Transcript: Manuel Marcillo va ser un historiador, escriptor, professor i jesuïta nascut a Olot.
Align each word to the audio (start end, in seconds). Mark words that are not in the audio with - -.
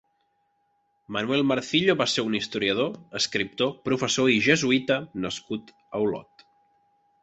Manuel 1.17 1.43
Marcillo 1.49 1.95
va 1.99 2.07
ser 2.15 2.25
un 2.31 2.39
historiador, 2.41 2.91
escriptor, 3.21 3.73
professor 3.91 4.35
i 4.37 4.43
jesuïta 4.51 5.01
nascut 5.29 5.75
a 5.81 6.07
Olot. 6.11 6.49